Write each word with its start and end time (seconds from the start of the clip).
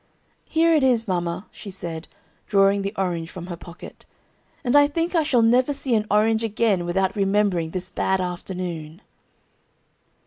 "Here 0.49 0.73
it 0.73 0.83
is, 0.83 1.07
mama," 1.07 1.45
she 1.51 1.69
said, 1.69 2.07
drawing 2.47 2.81
the 2.81 2.91
orange 2.97 3.29
from 3.29 3.45
her 3.45 3.55
pocket, 3.55 4.07
"and 4.63 4.75
I 4.75 4.87
think 4.87 5.13
I 5.13 5.21
shall 5.21 5.43
never 5.43 5.73
see 5.73 5.93
an 5.93 6.07
orange 6.09 6.43
again 6.43 6.85
without 6.85 7.15
remembering 7.15 7.69
this 7.69 7.91
bad 7.91 8.19
afternoon." 8.19 9.03